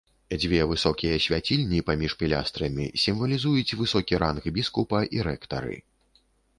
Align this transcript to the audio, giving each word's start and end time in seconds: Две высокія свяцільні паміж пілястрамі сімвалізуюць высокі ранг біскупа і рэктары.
Две 0.43 0.59
высокія 0.69 1.17
свяцільні 1.25 1.83
паміж 1.91 2.17
пілястрамі 2.23 2.89
сімвалізуюць 3.05 3.77
высокі 3.85 4.13
ранг 4.27 4.53
біскупа 4.61 4.99
і 5.17 5.27
рэктары. 5.33 5.75